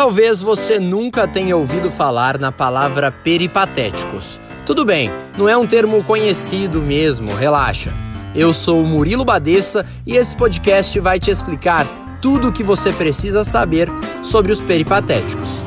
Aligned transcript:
Talvez 0.00 0.40
você 0.40 0.78
nunca 0.78 1.28
tenha 1.28 1.54
ouvido 1.54 1.90
falar 1.90 2.38
na 2.38 2.50
palavra 2.50 3.12
peripatéticos. 3.12 4.40
Tudo 4.64 4.82
bem, 4.82 5.10
não 5.36 5.46
é 5.46 5.54
um 5.54 5.66
termo 5.66 6.02
conhecido 6.02 6.80
mesmo, 6.80 7.34
relaxa. 7.34 7.92
Eu 8.34 8.54
sou 8.54 8.82
o 8.82 8.86
Murilo 8.86 9.26
Badeça 9.26 9.84
e 10.06 10.16
esse 10.16 10.34
podcast 10.34 10.98
vai 11.00 11.20
te 11.20 11.30
explicar 11.30 11.86
tudo 12.22 12.48
o 12.48 12.52
que 12.52 12.64
você 12.64 12.90
precisa 12.94 13.44
saber 13.44 13.90
sobre 14.22 14.50
os 14.52 14.60
peripatéticos. 14.62 15.59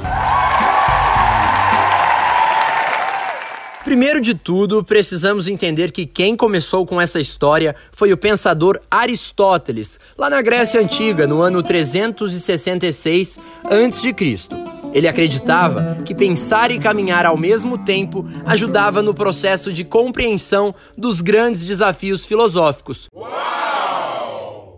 Primeiro 3.94 4.20
de 4.20 4.34
tudo, 4.34 4.84
precisamos 4.84 5.48
entender 5.48 5.92
que 5.92 6.08
quem 6.08 6.36
começou 6.36 6.84
com 6.84 7.00
essa 7.00 7.22
história 7.22 7.76
foi 7.92 8.12
o 8.12 8.18
pensador 8.18 8.82
Aristóteles, 8.90 10.00
lá 10.18 10.32
na 10.32 10.42
Grécia 10.42 10.82
Antiga, 10.82 11.28
no 11.28 11.42
ano 11.42 11.62
366 11.62 13.40
a.C. 13.66 14.50
Ele 14.96 15.08
acreditava 15.08 16.00
que 16.04 16.16
pensar 16.16 16.72
e 16.72 16.80
caminhar 16.80 17.28
ao 17.28 17.38
mesmo 17.38 17.78
tempo 17.78 18.28
ajudava 18.48 19.04
no 19.04 19.14
processo 19.14 19.72
de 19.72 19.84
compreensão 19.84 20.74
dos 20.98 21.22
grandes 21.22 21.64
desafios 21.64 22.26
filosóficos. 22.26 23.08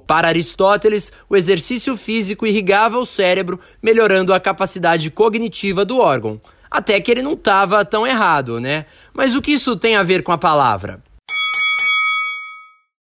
Para 0.05 0.27
Aristóteles, 0.27 1.13
o 1.29 1.37
exercício 1.37 1.95
físico 1.95 2.45
irrigava 2.45 2.97
o 2.97 3.05
cérebro, 3.05 3.61
melhorando 3.81 4.33
a 4.33 4.41
capacidade 4.41 5.09
cognitiva 5.09 5.85
do 5.85 5.99
órgão. 5.99 6.41
Até 6.69 6.99
que 6.99 7.11
ele 7.11 7.21
não 7.21 7.33
estava 7.33 7.83
tão 7.85 8.05
errado, 8.05 8.59
né? 8.59 8.85
Mas 9.13 9.35
o 9.35 9.41
que 9.41 9.51
isso 9.51 9.75
tem 9.75 9.95
a 9.95 10.03
ver 10.03 10.23
com 10.23 10.31
a 10.31 10.37
palavra? 10.37 10.99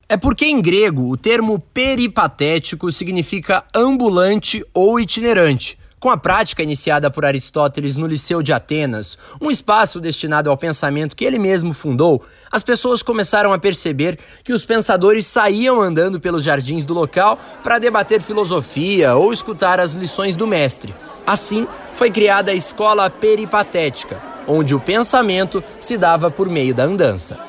É 0.07 0.17
porque 0.17 0.45
em 0.45 0.61
grego 0.61 1.09
o 1.09 1.17
termo 1.17 1.57
peripatético 1.73 2.91
significa 2.91 3.63
ambulante 3.73 4.63
ou 4.73 4.99
itinerante. 4.99 5.77
Com 6.03 6.09
a 6.09 6.17
prática 6.17 6.61
iniciada 6.61 7.09
por 7.09 7.23
Aristóteles 7.23 7.95
no 7.95 8.05
Liceu 8.05 8.43
de 8.43 8.51
Atenas, 8.51 9.17
um 9.39 9.49
espaço 9.49 10.01
destinado 10.01 10.49
ao 10.49 10.57
pensamento 10.57 11.15
que 11.15 11.23
ele 11.23 11.39
mesmo 11.39 11.73
fundou, 11.73 12.21
as 12.51 12.61
pessoas 12.61 13.01
começaram 13.01 13.53
a 13.53 13.57
perceber 13.57 14.19
que 14.43 14.51
os 14.51 14.65
pensadores 14.65 15.25
saíam 15.25 15.81
andando 15.81 16.19
pelos 16.19 16.43
jardins 16.43 16.83
do 16.83 16.93
local 16.93 17.39
para 17.63 17.79
debater 17.79 18.21
filosofia 18.21 19.15
ou 19.15 19.31
escutar 19.31 19.79
as 19.79 19.93
lições 19.93 20.35
do 20.35 20.45
mestre. 20.45 20.93
Assim, 21.25 21.67
foi 21.93 22.11
criada 22.11 22.51
a 22.51 22.55
escola 22.55 23.09
peripatética, 23.09 24.21
onde 24.47 24.75
o 24.75 24.79
pensamento 24.79 25.63
se 25.79 25.97
dava 25.97 26.29
por 26.29 26.49
meio 26.49 26.75
da 26.75 26.83
andança. 26.83 27.39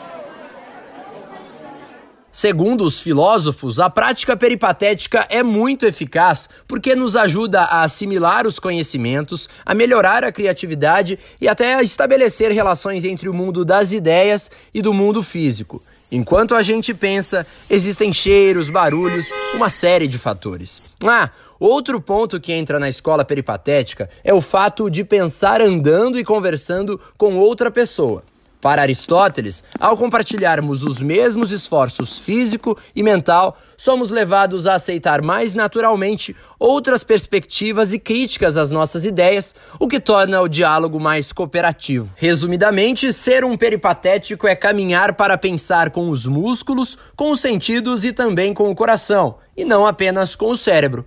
Segundo 2.30 2.84
os 2.84 2.98
filósofos, 2.98 3.78
a 3.78 3.88
prática 3.88 4.36
peripatética 4.36 5.24
é 5.30 5.40
muito 5.40 5.86
eficaz 5.86 6.48
porque 6.66 6.96
nos 6.96 7.14
ajuda 7.14 7.60
a 7.60 7.82
assimilar 7.82 8.44
os 8.44 8.58
conhecimentos, 8.58 9.48
a 9.64 9.72
melhorar 9.72 10.24
a 10.24 10.32
criatividade 10.32 11.16
e 11.40 11.48
até 11.48 11.76
a 11.76 11.82
estabelecer 11.82 12.50
relações 12.50 13.04
entre 13.04 13.28
o 13.28 13.32
mundo 13.32 13.64
das 13.64 13.92
ideias 13.92 14.50
e 14.74 14.82
do 14.82 14.92
mundo 14.92 15.22
físico. 15.22 15.80
Enquanto 16.14 16.54
a 16.54 16.62
gente 16.62 16.94
pensa, 16.94 17.44
existem 17.68 18.12
cheiros, 18.12 18.68
barulhos, 18.68 19.26
uma 19.52 19.68
série 19.68 20.06
de 20.06 20.16
fatores. 20.16 20.80
Ah, 21.02 21.28
outro 21.58 22.00
ponto 22.00 22.40
que 22.40 22.52
entra 22.52 22.78
na 22.78 22.88
escola 22.88 23.24
peripatética 23.24 24.08
é 24.22 24.32
o 24.32 24.40
fato 24.40 24.88
de 24.88 25.02
pensar 25.02 25.60
andando 25.60 26.16
e 26.16 26.24
conversando 26.24 27.00
com 27.18 27.34
outra 27.36 27.68
pessoa. 27.68 28.22
Para 28.64 28.80
Aristóteles, 28.80 29.62
ao 29.78 29.94
compartilharmos 29.94 30.84
os 30.84 30.98
mesmos 30.98 31.50
esforços 31.50 32.18
físico 32.18 32.78
e 32.96 33.02
mental, 33.02 33.58
somos 33.76 34.10
levados 34.10 34.66
a 34.66 34.76
aceitar 34.76 35.20
mais 35.20 35.54
naturalmente 35.54 36.34
outras 36.58 37.04
perspectivas 37.04 37.92
e 37.92 37.98
críticas 37.98 38.56
às 38.56 38.70
nossas 38.70 39.04
ideias, 39.04 39.54
o 39.78 39.86
que 39.86 40.00
torna 40.00 40.40
o 40.40 40.48
diálogo 40.48 40.98
mais 40.98 41.30
cooperativo. 41.30 42.08
Resumidamente, 42.16 43.12
ser 43.12 43.44
um 43.44 43.54
peripatético 43.54 44.46
é 44.46 44.56
caminhar 44.56 45.12
para 45.12 45.36
pensar 45.36 45.90
com 45.90 46.08
os 46.08 46.24
músculos, 46.24 46.96
com 47.14 47.32
os 47.32 47.42
sentidos 47.42 48.02
e 48.02 48.14
também 48.14 48.54
com 48.54 48.70
o 48.70 48.74
coração, 48.74 49.34
e 49.54 49.62
não 49.62 49.86
apenas 49.86 50.34
com 50.34 50.46
o 50.46 50.56
cérebro. 50.56 51.04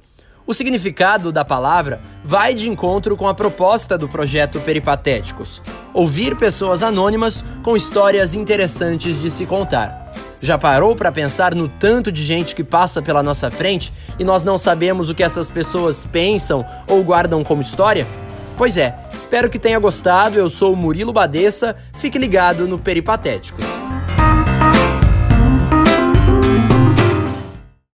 O 0.48 0.54
significado 0.54 1.30
da 1.30 1.44
palavra 1.44 2.00
vai 2.24 2.56
de 2.56 2.70
encontro 2.70 3.18
com 3.18 3.28
a 3.28 3.34
proposta 3.34 3.98
do 3.98 4.08
projeto 4.08 4.62
Peripatéticos: 4.62 5.62
ouvir 5.94 6.38
pessoas 6.38 6.82
anônimas 6.82 7.44
com 7.62 7.76
histórias 7.76 8.34
interessantes 8.34 9.20
de 9.20 9.30
se 9.30 9.46
contar. 9.46 10.10
Já 10.40 10.58
parou 10.58 10.96
para 10.96 11.12
pensar 11.12 11.54
no 11.54 11.68
tanto 11.68 12.14
de 12.14 12.24
gente 12.24 12.56
que 12.56 12.64
passa 12.64 13.02
pela 13.02 13.22
nossa 13.22 13.52
frente 13.52 13.92
e 14.18 14.24
nós 14.24 14.46
não 14.46 14.58
sabemos 14.58 15.10
o 15.10 15.16
que 15.16 15.24
essas 15.24 15.50
pessoas 15.50 16.06
pensam 16.06 16.66
ou 16.88 17.04
guardam 17.04 17.44
como 17.44 17.62
história? 17.62 18.08
Pois 18.56 18.78
é, 18.78 18.96
espero 19.14 19.50
que 19.50 19.60
tenha 19.60 19.80
gostado. 19.80 20.38
Eu 20.38 20.50
sou 20.50 20.72
o 20.72 20.78
Murilo 20.78 21.12
Badeça. 21.12 21.76
Fique 21.98 22.18
ligado 22.18 22.66
no 22.66 22.80
Peripatéticos. 22.80 23.66